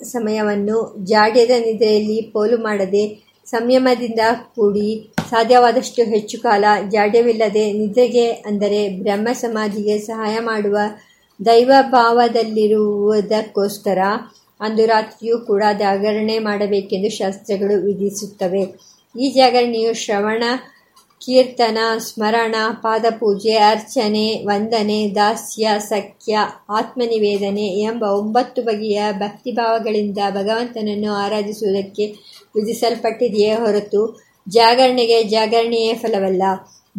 ಸಮಯವನ್ನು 0.04 1.04
ಜಾಡ್ಯದ 1.04 1.50
ನಿದ್ರೆಯಲ್ಲಿ 1.66 2.30
ಪೋಲು 2.32 2.58
ಮಾಡದೆ 2.58 3.24
ಸಂಯಮದಿಂದ 3.46 4.20
ಕೂಡಿ 4.54 5.12
ಸಾಧ್ಯವಾದಷ್ಟು 5.30 6.04
ಹೆಚ್ಚು 6.04 6.38
ಕಾಲ 6.38 6.64
ಜಾಡ್ಯವಿಲ್ಲದೆ 6.88 7.72
ನಿದ್ರೆಗೆ 7.72 8.32
ಅಂದರೆ 8.46 8.98
ಬ್ರಹ್ಮ 8.98 9.28
ಸಮಾಧಿಗೆ 9.34 10.00
ಸಹಾಯ 10.00 10.42
ಮಾಡುವ 10.42 10.78
ದೈವ 11.40 11.70
ಭಾವದಲ್ಲಿರುವುದಕ್ಕೋಸ್ಕರ 11.90 13.98
ಅಂದು 14.60 14.86
ರಾತ್ರಿಯೂ 14.86 15.38
ಕೂಡ 15.38 15.62
ಜಾಗರಣೆ 15.78 16.38
ಮಾಡಬೇಕೆಂದು 16.38 17.10
ಶಾಸ್ತ್ರಗಳು 17.10 17.82
ವಿಧಿಸುತ್ತವೆ. 17.82 18.62
ಈ 19.20 19.30
ಜಾಗರಣೆಯು 19.30 19.94
ಶ್ರವಣ, 19.94 20.44
ಕೀರ್ತನ, 21.20 21.78
ಸ್ಮರಣ, 21.98 22.54
ಪಾದಪೂಜೆ, 22.82 23.52
ಅರ್ಚನೆ, 23.52 24.44
ವಂದನೆ, 24.46 25.10
ದಾಸ್ಯ, 25.14 25.68
ಸಖ್ಯ, 25.78 26.38
ಆತ್ಮನಿವೇದನೆ 26.70 27.66
ಎಂಬ 27.66 28.02
ಒಂಬತ್ತು 28.02 28.62
ಬಗೆಯ 28.62 29.02
ಭಕ್ತಿಭಾವಗಳಿಂದ 29.12 30.18
ಭಗವಂತನನ್ನು 30.30 31.12
ಆರಾಧಿಸುವುದಕ್ಕೆ 31.12 32.06
ವಿಧಿಸಲ್ಪಟ್ಟಿದೆಯೇ 32.54 33.52
ಹೊರತು 33.52 34.20
ಜಾಗರಣೆಗೆ 34.48 35.22
ಜಾಗರಣೆಯೇ 35.22 35.94
ಫಲವಲ್ಲ. 35.94 36.42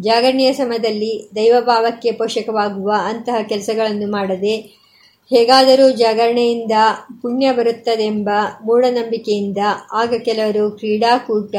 ಜಾಗರಣೆಯ 0.00 0.52
ಸಮಯದಲ್ಲಿ 0.52 1.30
ದೈವಭಾವಕ್ಕೆ 1.36 2.10
ಪೋಷಕವಾಗುವ 2.10 2.92
ಅಂತಹ 3.04 3.42
ಕೆಲಸಗಳನ್ನು 3.42 4.10
ಮಾಡದೆ 4.10 4.85
ಹೇಗಾದರೂ 5.30 5.90
ಜಾಗರಣೆಯಿಂದ 5.90 6.72
ಪುಣ್ಯ 7.22 7.52
ಬರುತ್ತದೆಂಬ 7.52 8.30
ಮೂಢನಂಬಿಕೆಯಿಂದ 8.64 9.58
ಆಗ 9.92 10.14
ಕೆಲವರು 10.18 10.70
ಕ್ರೀಡಾಕೂಟ, 10.70 11.56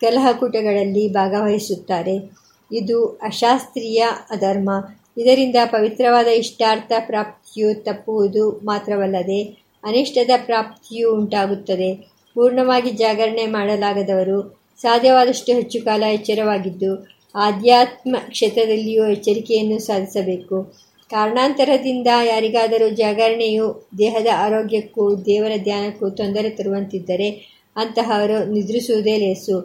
ಕಲಹಕೂಟಗಳಲ್ಲಿ 0.00 1.08
ಭಾಗವಹಿಸುತ್ತಾರೆ. 1.08 2.30
ಇದು 2.72 3.06
ಅಶಾಸ್ತ್ರೀಯ 3.06 4.04
ಅಧರ್ಮ. 4.30 4.70
ಇದರಿಂದ 5.18 5.56
ಪವಿತ್ರವಾದ 5.64 6.26
ಇಷ್ಟಾರ್ಥ 6.26 6.92
ಪ್ರಾಪ್ತಿಯು 7.06 7.74
ತಪ್ಪುವುದು 7.84 8.50
ಮಾತ್ರವಲ್ಲದೆ 8.64 9.42
ಅನಿಷ್ಟದ 9.84 10.30
ಪ್ರಾಪ್ತಿಯು 10.46 11.14
ಉಂಟಾಗುತ್ತದೆ. 11.14 11.94
ಪೂರ್ಣವಾಗಿ 12.34 12.90
ಜಾಗರಣೆ 12.90 13.46
ಮಾಡಲಾಗದವರು 13.46 14.60
ಸಾಧ್ಯವಾದಷ್ಟು 14.82 15.52
ಹೆಚ್ಚು 15.52 15.84
ಕಾಲ 15.84 16.02
ಎಚ್ಚರವಾಗಿದ್ದು, 16.02 17.08
ಆಧ್ಯಾತ್ಮ 17.34 18.16
ಕ್ಷೇತ್ರದಲ್ಲಿಯೂ 18.28 19.06
ಎಚ್ಚರಿಕೆಯನ್ನು 19.06 19.78
ಸಾಧಿಸಬೇಕು. 19.78 20.89
ಕಾರಣಾಂತರದಿಂದ 21.10 22.06
ಯಾರಿಗಾದರೂ 22.24 22.88
ಜಾಗರಣೆಯು 22.88 23.88
ದೇಹದ 23.98 24.26
ಆರೋಗ್ಯಕ್ಕೂ 24.36 25.16
ದೇವರ 25.16 25.52
ಧ್ಯಾನಕ್ಕೂ 25.62 26.10
ತೊಂದರೆ 26.10 26.50
ತರುವಂತಿದ್ದರೆ 26.50 27.30
ಅಂತಹವರು 27.76 28.52
ನಿದ್ರಿಸುವುದೇ 28.52 29.16
ಲೇಸು. 29.16 29.56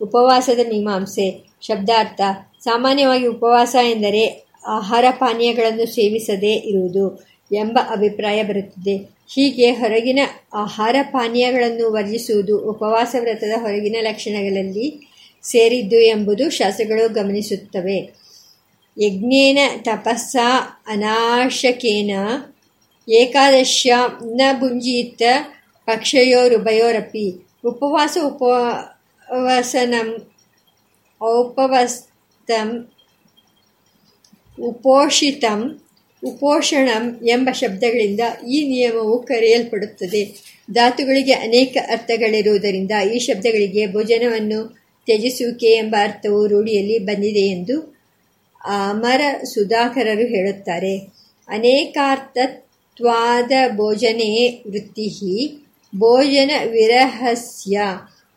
ಉಪವಾಸದ 0.00 0.58
ಮೀಮಾಂಸೆ, 0.68 1.44
ಶಬ್ದಾರ್ಥ, 1.60 2.20
ಸಾಮಾನ್ಯವಾಗಿ 2.60 3.26
ಉಪವಾಸ 3.26 3.76
ಎಂದರೆ 3.90 4.46
ಆಹಾರ 4.66 5.04
ಪಾನೀಯಗಳನ್ನು 5.10 5.86
ಸೇವಿಸದೇ 5.86 6.52
ಇರುವುದು 6.52 7.28
ಎಂಬ 7.52 7.78
ಅಭಿಪ್ರಾಯ 7.90 8.42
ಬರುತ್ತದೆ. 8.42 8.96
ಹೀಗೆ 9.34 9.70
ಹೊರಗಿನ 9.70 10.18
ಆಹಾರ 10.54 10.96
ಪಾನೀಯಗಳನ್ನು 11.02 11.92
ವರ್ಜಿಸುವುದು 11.92 12.58
ಉಪವಾಸ 12.70 13.16
ವ್ರತದ 13.20 13.60
ಹೊರಗಿನ 13.60 13.96
ಲಕ್ಷಣಗಳಲ್ಲಿ 14.00 15.08
ಸೇರಿದ್ದು 15.42 15.96
ಎಂಬುದು 15.96 16.50
ಶಾಸ್ತ್ರಗಳು 16.50 17.12
ಗಮನಿಸುತ್ತವೆ. 17.12 18.27
ಯಜ್ಞೇನ 18.98 19.58
ತಪಸ್ಸ 19.82 20.36
ಅನಾಶಕೇನ 20.86 22.10
ಏಕಾದಶ್ಯ 23.08 23.96
ನ 24.24 24.40
ಭುಂಜೀತ 24.58 25.22
ಪಕ್ಷಯೋರುಭಯೋರಪಿ. 25.86 27.34
ಉಪವಾಸ 27.64 28.18
ಉಪವಸನಂ 28.24 30.26
ಔಪವಸ್ತಂ 31.22 32.88
ಉಪೋಷಿತಂ 34.60 35.80
ಉಪೋಷಣಂ 36.24 37.26
ಎಂಬ 37.26 37.48
ಶಬ್ದಗಳಿಂದ 37.52 38.20
ಈ 38.48 38.68
ನಿಯಮವು 38.68 39.22
ಕರೆಯಲ್ಪಡುತ್ತದೆ. 39.22 40.36
ಧಾತುಗಳಿಗೆ 40.70 41.32
ಅನೇಕ 41.32 41.76
ಅರ್ಥಗಳಿರುವುದರಿಂದ 41.90 42.90
ಈ 43.14 43.18
ಶಬ್ದಗಳಿಗೆ 43.18 43.92
ಭೋಜನವನ್ನು 43.92 44.78
ತ್ಯಜಿಸುವಿಕೆ 45.04 45.66
ಎಂಬ 45.66 45.94
ಅರ್ಥವು 46.02 46.46
ರೂಢಿಯಲ್ಲಿ 46.46 46.98
ಬಂದಿದೆ 46.98 47.40
ಎಂದು 47.40 47.97
ಅಮರ 48.64 49.20
ಸುಧಾಕರರು 49.44 50.26
ಹೇಳುತ್ತಾರೆ 50.26 51.12
ಅನೇಕಾರ್ಥತ್ವಾದ 51.48 53.52
ಭೋಜನೆ 53.76 54.62
ವೃತ್ತಿ 54.70 55.64
ಭೋಜನ 55.96 56.50
ವಿರಹಸ್ಯ 56.70 57.80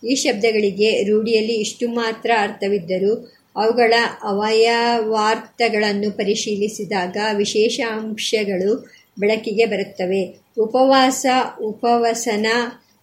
ಈ 0.07 0.15
ಶಬ್ದಗಳಿಗೆ 0.15 1.03
ರೂಢಿಯಲ್ಲಿ 1.03 1.53
ಇಷ್ಟು 1.53 1.87
ಮಾತ್ರ 1.87 2.31
ಅರ್ಥವಿದ್ದರೂ 2.37 3.31
ಅವುಗಳ 3.55 3.93
ಅವಯವಾರ್ಥಗಳನ್ನು 4.23 6.11
ಪರಿಶೀಲಿಸಿದಾಗ 6.11 7.17
ವಿಶೇಷ 7.35 7.79
ಅಂಶಗಳು 7.91 8.91
ಬೆಳಕಿಗೆ 9.19 9.65
ಬರುತ್ತವೆ. 9.65 10.41
ಉಪವಾಸ, 10.59 11.25
ಉಪವಸನ 11.61 12.45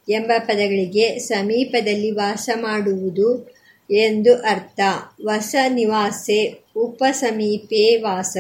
ಎಂಬ 0.09 0.31
ಪದಗಳಿಗೆ 0.39 1.19
ಸಮೀಪದಲ್ಲಿ 1.19 2.11
ವಾಸ 2.11 2.49
ಮಾಡುವುದು 2.55 3.58
ಎಂದು 3.91 4.35
ಅರ್ಥ. 4.35 4.81
ವಸ 5.25 5.55
ನಿವಾಸೆ 5.69 6.65
ಉಪಸಮೀಪೆ 6.77 7.97
ವಾಸ. 7.97 8.37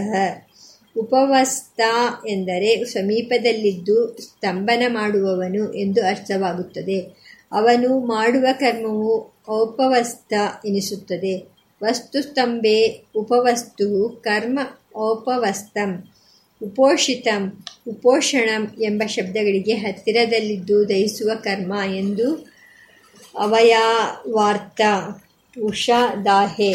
ಉಪವಸ್ತ 0.97 1.81
ಎಂದರೆ 2.27 2.85
ಸಮೀಪದಲ್ಲಿದ್ದು 2.85 4.19
ಸ್ತಂಭನ 4.19 4.83
ಮಾಡುವವನು 4.89 5.75
ಎಂದು 5.75 6.07
ಅರ್ಥವಾಗುತ್ತದೆ. 6.07 7.01
ಅವನು 7.53 8.01
ಮಾಡುವ 8.01 8.47
ಕರ್ಮವು 8.61 9.35
ಔಪವಸ್ತ 9.51 10.33
ಎನಿಸುತ್ತದೆ. 10.67 11.49
ವಸ್ತುಸ್ತಂಭೆ 11.85 13.05
ಉಪವಸ್ತು 13.15 14.09
ಕರ್ಮ 14.25 14.59
ಔಪವಸ್ತಂ 14.97 16.11
ಉಪೋಷಿತಂ, 16.63 17.65
ಉಪೋಷಣಂ 17.89 18.77
ಎಂಬ 18.83 19.03
ಶಬ್ದಗಳಿಗೆ 19.07 19.75
ಹತ್ತಿರದಲ್ಲಿದ್ದು 19.75 20.89
ದಹಿಸುವ 20.89 21.31
ಕರ್ಮ 21.35 21.73
ಎಂದು 21.97 22.49
ಅವಯವಾರ್ಥ. 23.39 24.81
ಉಷಾ 25.61 26.15
ದಾಹೆ. 26.25 26.73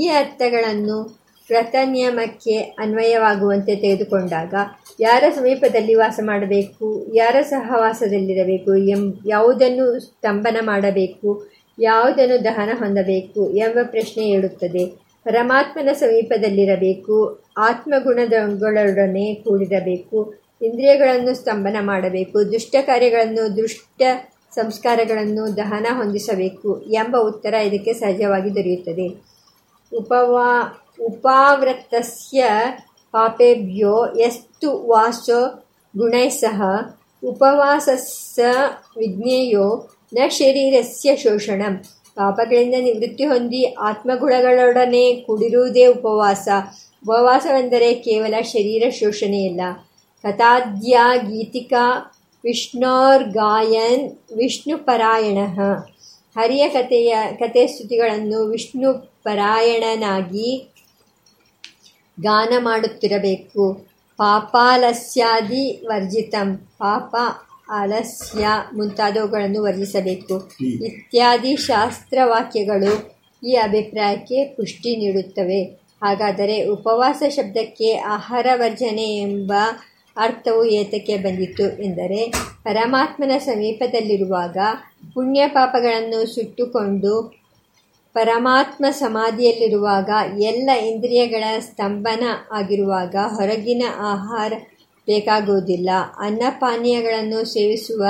ಈ 0.00 0.08
ಅರ್ಥಗಳನ್ನು 0.08 1.18
ವ್ರತನಿಯಮಕ್ಕೆ 1.50 2.58
ಅನ್ವಯವಾಗುವಂತೆ 2.58 3.76
ತೆಗೆದುಕೊಂಡಾಗ 3.76 4.54
ಯಾರ 5.00 5.24
ಸಮೀಪದಲ್ಲಿ 5.34 5.94
ವಾಸ 5.94 6.20
ಮಾಡಬೇಕು, 6.22 7.14
ಯಾರ 7.14 7.36
ಸಹವಾಸದಲ್ಲಿರಬೇಕು 7.40 8.76
ಎಂ, 8.76 9.22
ಯಾವುದನ್ನು 9.26 10.00
ಸ್ತಂಭನ 10.00 10.56
ಮಾಡಬೇಕು, 10.60 11.48
ಯಾವುದನ್ನು 11.78 12.44
ದಹನ 12.44 12.68
ಹೊಂದಬೇಕು 12.72 13.50
ಎಂಬ 13.50 13.78
ಪ್ರಶ್ನೆ 13.82 14.24
ಏಳುತ್ತದೆ. 14.28 14.86
ಪರಮಾತ್ಮನ 15.24 15.88
ಸಮೀಪದಲ್ಲಿರಬೇಕು, 15.92 17.44
ಆತ್ಮಗುಣಗಳೊಡನೆ 17.58 19.34
ಕೂಡಿರಬೇಕು, 19.34 20.34
ಇಂದ್ರಿಯಗಳನ್ನು 20.62 21.34
ಸ್ತಂಭನ 21.34 21.76
ಮಾಡಬೇಕು 21.80 22.52
ದುಷ್ಟ 22.52 22.76
ಕಾರ್ಯಗಳನ್ನು 22.80 23.56
ದುಷ್ಟ 23.56 24.02
ಸಂಸ್ಕಾರಗಳನ್ನು 24.54 25.56
ದಹನ 25.56 25.86
ಹೊಂದಿಸಬೇಕು 25.96 26.80
ಎಂಬ 26.80 27.16
ಉತ್ತರ 27.16 27.54
ಇದಕ್ಕೆ 27.54 27.92
ಸಹಜವಾಗಿ 27.92 28.54
ದೊರೆಯುತ್ತದೆ. 28.54 29.08
ಉಪವಾ 29.96 30.82
ಉಪಾವೃತ್ತಸ್ಯ 31.00 32.44
ಪಾಪೇಭ್ಯೋ 33.12 34.06
ಎಸ್ತು 34.06 34.88
ವಾಸೋ 34.88 35.64
ಗುಣೈ 35.96 36.28
ಸಹ 36.28 36.62
ಉಪವಾಸಸ್ಸ 37.24 38.40
ವಿಜ್ಞೇಯೋ 38.98 39.88
ನ 40.14 40.18
ಶರೀರಸ್ಯ 40.28 41.16
ಶೋಷಣಂ. 41.16 41.76
ಪಾಪಗಳಿಂದ 42.14 42.74
ನಿವೃತ್ತಿ 42.78 43.24
ಹೊಂದಿ 43.24 43.74
ಆತ್ಮಗುಣಗಳೊಡನೆ 43.80 45.14
ಕೂಡಿರುವುದೇ 45.14 45.86
ಉಪವಾಸ. 45.86 46.48
ಉಪವಾಸವೆಂದರೆ 47.02 47.94
ಕೇವಲ 47.94 48.34
ಶರೀರ 48.42 48.90
ಶೋಷಣೆಯಲ್ಲ. 48.90 49.60
ಕಥಾದ್ಯ 50.22 50.98
ಗೀತಿಕಾ 51.20 52.14
ವಿಷ್ಣೋರ್ಗಾಯನ್ 52.44 54.18
ವಿಷ್ಣುಪರಾಯಣಃ. 54.36 55.60
ಹರಿಯ 56.36 56.68
ಕಥೆಯ 56.68 57.16
ಕಥೆ 57.38 57.66
ಸ್ತುತಿಗಳನ್ನು 57.66 58.46
ವಿಷ್ಣು 58.46 58.92
ಪರಾಯಣನಾಗಿ 59.22 60.72
ಗಾನ 62.20 62.48
ಮಾಡುತ್ತಿರಬೇಕು. 62.58 63.86
ಪಾಪಾಲಸ್ಯಾದಿ 64.16 65.82
ವರ್ಜಿತಂ 65.86 66.56
ಪಾಪ 66.56 67.14
ಅಲಸ್ಯ 67.68 68.46
ಮುಂತಾದವುಗಳನ್ನು 68.74 69.62
ವರ್ಜಿಸಬೇಕು. 69.62 70.50
ಇತ್ಯಾದಿ 70.60 71.56
ಶಾಸ್ತ್ರವಾಕ್ಯಗಳು 71.56 73.18
ಈ 73.46 73.52
ಅಭಿಪ್ರಾಯಕ್ಕೆ 73.52 74.44
ಪುಷ್ಟಿ 74.44 74.96
ನೀಡುತ್ತವೆ. 74.96 75.64
ಹಾಗಾದರೆ 76.02 76.64
ಉಪವಾಸ 76.64 77.22
ಶಬ್ದಕ್ಕೆ 77.28 77.96
ಆಹಾರ 77.96 78.46
ವರ್ಜನೆ 78.54 79.16
ಎಂಬ 79.16 79.52
ಅರ್ಥವು 80.18 80.64
ಏತಕ್ಕೆ 80.64 81.16
ಬಂದಿತ್ತು 81.16 81.82
ಎಂದರೆ, 81.82 82.32
ಪರಮಾತ್ಮನ 82.64 83.38
ಸಮೀಪದಲ್ಲಿರುವಾಗ 83.38 84.56
ಪುಣ್ಯ 85.14 85.48
ಪಾಪಗಳನ್ನು 85.48 86.34
ಸುಟ್ಟುಕೊಂಡು 86.34 87.38
ಪರಮಾತ್ಮ 88.12 88.84
ಸಮಾಧಿಯಲ್ಲಿರುವಾಗ 88.90 90.10
ಎಲ್ಲ 90.38 90.70
ಇಂದ್ರಿಯಗಳ 90.70 91.44
ಸ್ತಂಭನ 91.58 92.24
ಆಗಿರುವಾಗ 92.52 93.16
ಹೊರಗಿನ 93.28 93.82
ಆಹಾರ 93.98 94.52
ಬೇಕಾಗುವುದಿಲ್ಲ. 95.06 95.90
ಅನ್ನಪಾನೀಯಗಳನ್ನು 96.18 97.44
ಸೇವಿಸುವ 97.44 98.04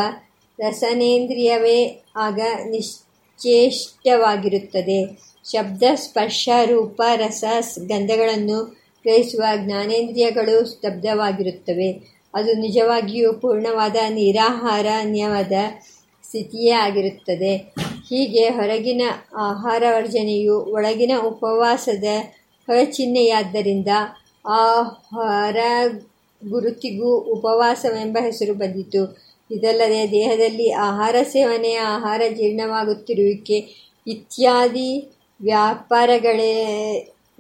ರಸನೇಂದ್ರಿಯವೇ 0.61 2.05
ಆಗ 2.17 2.41
ನಿಶ್ಚೇಷ್ಟವಾಗಿರುತ್ತದೆ. 2.71 5.21
ಶಬ್ದ, 5.45 5.83
ಸ್ಪರ್ಶ, 5.95 6.49
ರೂಪ, 6.65 7.03
ರಸ 7.17 7.45
ಗಂಧಗಳನ್ನು 7.87 8.78
ಗ್ರಹಿಸುವ 9.09 9.43
ಜ್ಞಾನೇಂದ್ರಿಯಗಳು 9.57 10.65
ಸ್ತಬ್ಧವಾಗಿರುತ್ತವೆ. 10.67 12.19
ಅದು 12.35 12.53
ನಿಜವಾಗಿಯೂ 12.53 13.33
ಪೂರ್ಣವಾದ 13.33 13.97
ನಿರಾಹಾರ 14.09 14.87
ನಿಯಮದ 15.05 15.53
ಸ್ಥಿತಿಯೇ 16.25 16.71
ಆಗಿರುತ್ತದೆ. 16.71 17.57
ಹೀಗೆ 18.09 18.49
ಹೊರಗಿನ 18.49 19.03
ಆಹಾರ 19.37 19.83
ವರ್ಜನೆಯು 19.97 20.59
ಒಳಗಿನ 20.59 21.13
ಉಪವಾಸದ 21.27 22.05
ಹೊರಚಿಹ್ನೆಯಾದ್ದರಿಂದ 22.67 23.89
ಆ 24.49 24.83
ಹೊರ 24.83 25.57
ಗುರುತಿಗೂ 26.49 27.17
ಉಪವಾಸವೆಂಬ 27.19 28.19
ಹೆಸರು 28.21 28.55
ಬಂದಿತು. 28.55 29.03
ಇದಲ್ಲದೆ 29.51 30.11
ದೇಹದಲ್ಲಿ 30.11 30.73
ಆಹಾರ 30.73 31.17
ಸೇವನೆ, 31.23 31.75
ಆಹಾರ 31.75 32.23
ಜೀರ್ಣವಾಗುತ್ತಿರುವಿಕೆ 32.37 33.59
ಇತ್ಯಾದಿ 34.07 35.13
ವ್ಯಾಪಾರಗಳೇ 35.41 36.55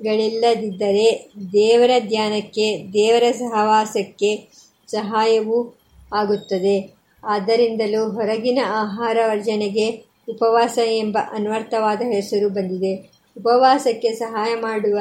ಗಳಿಲ್ಲದಿದ್ದರೆ 0.02 1.32
ದೇವರ 1.52 1.90
ಧ್ಯಾನಕ್ಕೆ, 1.98 2.87
ದೇವರ 2.92 3.22
ಸಹವಾಸಕ್ಕೆ 3.32 4.48
ಸಹಾಯವೂ 4.88 5.78
ಆಗುತ್ತದೆ. 6.14 6.94
ಆದ್ದರಿಂದಲೂ 7.24 8.11
ಹೊರಗಿನ 8.11 8.58
ಆಹಾರ 8.66 9.16
ವರ್ಜನೆಗೆ 9.26 9.90
ಉಪವಾಸ 10.28 10.78
ಎಂಬ 10.87 11.18
ಅನ್ವರ್ಥವಾದ 11.32 12.02
ಹೆಸರು 12.12 12.48
ಬಂದಿದೆ. 12.48 12.94
ಉಪವಾಸಕ್ಕೆ 13.37 14.12
ಸಹಾಯ 14.12 14.54
ಮಾಡುವ 14.54 14.98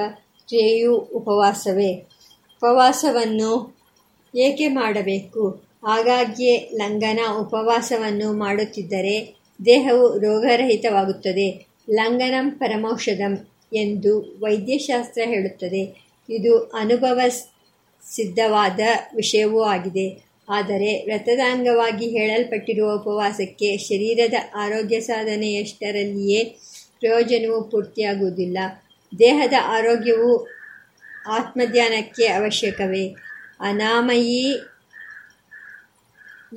ಕ್ರಿಯೆಯೂ 0.47 0.95
ಉಪವಾಸವೇ? 0.95 1.93
ಉಪವಾಸವನ್ನು 2.57 3.77
ಏಕೆ 4.36 4.67
ಮಾಡಬೇಕು? 4.67 5.63
ಆಗಾಗ್ಗೆ 5.88 6.57
ಲಂಘನ 6.57 7.19
ಉಪವಾಸವನ್ನು 7.39 8.33
ಮಾಡುತ್ತಿದ್ದರೆ 8.33 9.36
ದೇಹವು 9.65 10.17
ರೋಗರಹಿತವಾಗುತ್ತದೆ. 10.17 11.65
ಲಂಘನಂ 11.89 12.51
ಪರಮೌಷಧಂ. 12.51 13.47
ಎಂದು 13.73 14.39
ವೈದ್ಯಶಾಸ್ತ್ರ 14.39 15.21
ಹೇಳುತ್ತದೆ. 15.25 16.08
ಇದು 16.30 16.60
ಅನುಭವ 16.60 17.19
ಸಿದ್ಧವಾದ 18.10 18.80
ವಿಷಯವೂ 19.15 19.62
ಆಗಿದೆ. 19.62 20.27
ಆದರೆ 20.49 21.06
ವ್ರತದ 21.06 21.39
ಅಂಗವಾಗಿ 21.51 22.10
ಹೇಳಲ್ಪಟ್ಟಿರುವ 22.10 22.95
ಉಪವಾಸಕ್ಕೆ 22.95 23.77
ಶರೀರದ 23.77 24.34
ಆರೋಗ್ಯ 24.56 24.99
ಸಾಧನೆಯಷ್ಟರಲ್ಲಿಯೇ 24.99 26.58
ಪ್ರಯೋಜನವು 26.99 27.63
ಪೂರ್ತಿಯಾಗುವುದಿಲ್ಲ. 27.63 28.58
ದೇಹದ 29.19 29.53
ಆರೋಗ್ಯವು 29.63 30.47
ಆತ್ಮಧ್ಯಾನಕ್ಕೆ 31.30 32.27
ಅವಶ್ಯಕವೇ. 32.27 33.15
ಅನಾಮಯಿ 33.60 34.62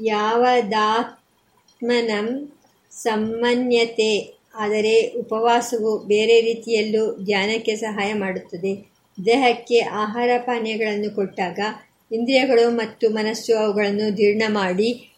ಯಾವದಾತ್ಮನಂ 0.03 2.53
ಸಮ್ಮನ್ಯತೆ 2.91 4.40
ಆದರೆ 4.55 5.13
ಉಪವಾಸವು 5.19 5.99
ಬೇರೆ 5.99 6.41
ರೀತಿಯಲ್ಲೂ 6.41 7.17
ಧ್ಯಾನಕ್ಕೆ 7.25 7.77
ಸಹಾಯ 7.77 8.15
ಮಾಡುತ್ತದೆ. 8.15 8.91
ದೇಹಕ್ಕೆ 9.27 9.81
ಆಹಾರ 9.81 10.31
ಪಾನೀಯಗಳನ್ನು 10.39 11.15
ಕೊಟ್ಟಾಗ 11.15 11.59
ಇಂದ್ರಿಯಗಳು 12.13 12.71
ಮತ್ತು 12.71 13.11
ಮನಸ್ಸು 13.11 13.57
ಅವುಗಳನ್ನು 13.57 14.11
ಜೀರ್ಣ 14.11 14.43
ಮಾಡಿ 14.49 15.11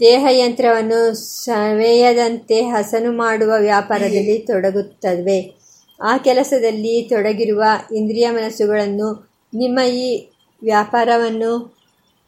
ದೇಹಯಂತ್ರವನ್ನು 0.00 1.14
ಸವೆಯದಂತೆ 1.44 2.60
ಹಸನು 2.60 3.12
ಮಾಡುವ 3.12 3.52
ವ್ಯಾಪಾರದಲ್ಲಿ 3.58 4.38
ತೊಡಗುತ್ತವೆ. 4.38 5.54
ಆ 6.02 6.16
ಕೆಲಸದಲ್ಲಿ 6.16 7.02
ತೊಡಗಿರುವ 7.02 7.64
ಇಂದ್ರಿಯ 7.94 8.30
ಮನಸ್ಸುಗಳನ್ನು 8.30 9.30
ನಿಮ್ಮ 9.54 9.80
ಈ 9.80 10.28
ವ್ಯಾಪಾರವನ್ನು 10.62 11.76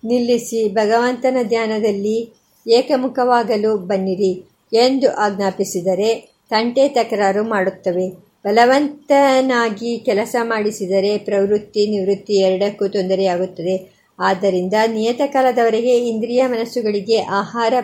ನಿಲ್ಲಿಸಿ 0.04 0.68
ಭಗವಂತನ 0.68 1.36
ಧ್ಯಾನದಲ್ಲಿ 1.42 2.32
ಏಕಮುಖವಾಗಲು 2.68 3.76
ಬನ್ನಿರಿ. 3.76 4.57
ಎಂದು 4.72 5.16
ಆಜ್ಞಾಪಿಸಿದರೆ 5.16 6.32
ತಂಟೆ 6.50 6.88
ತಕರಾರು 6.88 7.44
ಮಾಡುತ್ತವೆ. 7.44 8.08
ಬಲವಂತನಾಗಿ 8.44 9.98
ಕೆಲಸ 9.98 10.36
ಮಾಡಿಸಿದರೆ 10.42 11.18
ಪ್ರವೃತ್ತಿ, 11.18 11.86
ನಿವೃತ್ತಿ 11.90 12.34
ಎರಡಕ್ಕೂ 12.34 12.88
ತೊಂದರೆಯಾಗುತ್ತದೆ. 12.88 13.98
ಆದ್ದರಿಂದ 14.18 14.74
ನಿಯತಕಾಲದವರೆಗೆ 14.86 16.08
ಇಂದ್ರಿಯ 16.08 16.46
ಮನಸ್ಸುಗಳಿಗೆ 16.46 17.22
ಆಹಾರ 17.22 17.74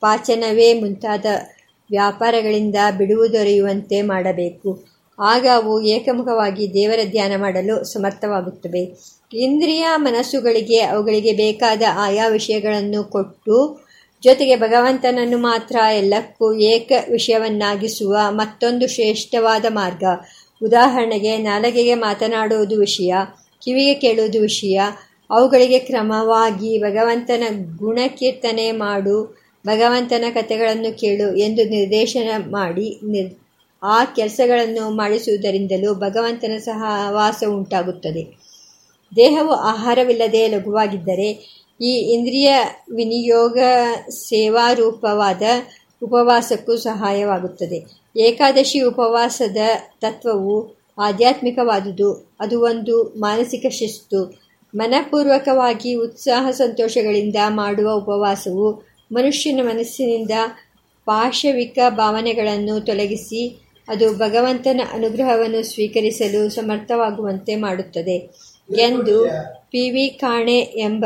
ಪಾಚನವೇ 0.00 0.74
ಮುಂತಾದ 0.74 1.26
ವ್ಯಾಪಾರಗಳಿಂದ 1.90 2.76
ಬಿಡುವು 2.98 3.32
ದೊರೆಯುವಂತೆ 3.32 4.02
ಮಾಡಬೇಕು. 4.02 4.84
ಆಗ 5.20 5.46
ಅವು 5.54 5.82
ಏಕಮುಖವಾಗಿ 5.82 6.74
ದೇವರ 6.74 6.98
ಧ್ಯಾನ 7.10 7.32
ಮಾಡಲು 7.36 7.84
ಸಮರ್ಥವಾಗುತ್ತವೆ. 7.84 8.96
ಇಂದ್ರಿಯ 9.34 9.86
ಮನಸ್ಸುಗಳಿಗೆ 9.96 10.80
ಅವುಗಳಿಗೆ 10.80 11.32
ಬೇಕಾದ 11.32 11.82
ಆಯಾ 11.96 12.28
ವಿಷಯಗಳನ್ನು 12.28 13.04
ಕೊಟ್ಟು 13.04 13.87
ಜೊತೆಗೆ 14.22 14.56
ಭಗವಂತನನ್ನು 14.56 15.38
ಮಾತ್ರ 15.38 15.76
ಎಲ್ಲಕ್ಕೂ 15.94 16.54
ಏಕ 16.54 16.92
ವಿಷಯವನ್ನಾಗಿಸುವ 17.10 18.16
ಮತ್ತೊಂದು 18.28 18.88
ಶ್ರೇಷ್ಠವಾದ 18.88 19.64
ಮಾರ್ಗ. 19.68 20.04
ಉದಾಹರಣೆಗೆ, 20.62 21.38
ನಾಲಗೆಗೆ 21.38 21.94
ಮಾತನಾಡುವುದು 21.94 22.78
ವಿಷಯ, 22.78 23.14
ಕಿವಿಗೆ 23.64 23.94
ಕೇಳುವುದು 23.94 24.40
ವಿಷಯ, 24.40 24.80
ಅವುಗಳಿಗೆ 25.30 25.78
ಕ್ರಮವಾಗಿ 25.78 26.78
ಭಗವಂತನ 26.78 27.42
ಗುಣಕೀರ್ತನೆ 27.76 28.72
ಮಾಡು, 28.72 29.38
ಭಗವಂತನ 29.66 30.24
ಕಥೆಗಳನ್ನು 30.30 30.98
ಕೇಳು 30.98 31.36
ಎಂದು 31.36 31.64
ನಿರ್ದೇಶನ 31.68 32.28
ಮಾಡಿ 32.50 33.00
ನಿರ್ 33.04 33.34
ಆ 33.82 34.04
ಕೆಲಸಗಳನ್ನು 34.04 34.90
ಮಾಡಿಸುವುದರಿಂದಲೂ 34.90 35.94
ಭಗವಂತನ 35.94 36.58
ಸಹವಾಸ 36.58 37.44
ಉಂಟಾಗುತ್ತದೆ. 37.48 38.22
ದೇಹವು 39.16 39.52
ಆಹಾರವಿಲ್ಲದೆ 39.52 40.48
ಲಘುವಾಗಿದ್ದರೆ 40.48 41.57
ಈ 41.80 41.90
ಇಂದ್ರಿಯ 41.90 42.54
ವಿನಿಯೋಗ 42.94 43.58
ಸೇವಾರೂಪವಾದ 44.08 45.42
ಉಪವಾಸಕ್ಕೂ 46.02 46.76
ಸಹಾಯವಾಗುತ್ತದೆ. 46.76 47.84
ಏಕಾದಶಿ 48.16 48.80
ಉಪವಾಸದ 48.80 49.56
ತತ್ವವು 50.00 50.78
ಆಧ್ಯಾತ್ಮಿಕವಾದುದು, 50.98 52.36
ಅದು 52.40 52.60
ಒಂದು 52.60 53.02
ಮಾನಸಿಕ 53.02 53.66
ಶಿಸ್ತು. 53.70 54.40
ಮನಪೂರ್ವಕವಾಗಿ 54.74 55.94
ಉತ್ಸಾಹ 55.94 56.50
ಸಂತೋಷಗಳಿಂದ 56.50 57.36
ಮಾಡುವ 57.48 57.92
ಉಪವಾಸವು 57.92 58.88
ಮನುಷ್ಯನ 59.12 59.60
ಮನಸ್ಸಿನಿಂದ 59.62 60.30
ಪಾಶವಿಕ 61.06 61.78
ಭಾವನೆಗಳನ್ನು 61.88 62.80
ತೊಲಗಿಸಿ 62.80 63.58
ಅದು 63.88 64.14
ಭಗವಂತನ 64.14 64.80
ಅನುಗ್ರಹವನ್ನು 64.92 65.62
ಸ್ವೀಕರಿಸಲು 65.62 66.48
ಸಮರ್ಥವಾಗುವಂತೆ 66.48 67.56
ಮಾಡುತ್ತದೆ. 67.56 68.30
ಎಂದು 68.78 69.26
ಪಿ 69.70 69.90
ವಿ 69.90 70.08
ಕಾಣೆ 70.08 70.58
ಎಂಬ 70.58 71.04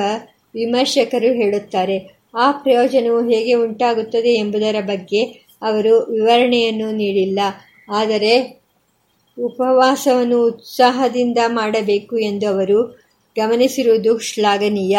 ವಿಮರ್ಶಕರು 0.55 1.31
ಹೇಳುತ್ತಾರೆ, 1.33 1.97
ಆ 2.35 2.47
ಪ್ರಯೋಜನವು 2.63 3.21
ಹೇಗೆ 3.31 3.55
ಉಂಟಾಗುತ್ತದೆ 3.65 4.33
ಎಂಬುದರ 4.35 4.79
ಬಗ್ಗೆ 4.87 5.23
ಅವರು 5.63 5.93
ವಿವರಣೆಯನ್ನು 6.13 6.89
ನೀಡಿಲ್ಲ, 6.93 7.41
ಆದರೆ 7.89 8.35
ಉಪವಾಸವನ್ನು 9.39 10.39
ಉತ್ಸಾಹದಿಂದ 10.45 11.39
ಮಾಡಬೇಕು 11.49 12.15
ಎಂದು 12.19 12.47
ಅವರು 12.49 12.79
ಗಮನಿಸಿರುವುದು 13.37 14.13
ಶ್ಲಾಘನೀಯ. 14.29 14.97